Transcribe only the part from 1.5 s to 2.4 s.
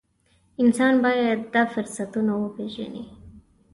دا فرصتونه